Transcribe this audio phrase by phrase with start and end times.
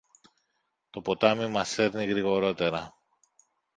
[0.89, 2.93] Το ποτάμι μας σέρνει γρηγορώτερα.